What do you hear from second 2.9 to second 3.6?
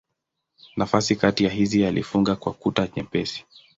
nyepesi.